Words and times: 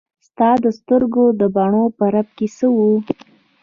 ستا 0.27 0.49
د 0.63 0.65
سترګو 0.79 1.25
د 1.39 1.41
بڼو 1.55 1.83
په 1.97 2.05
رپ 2.13 2.27
کې 2.37 2.47
څه 2.57 2.67
وو. 2.75 2.91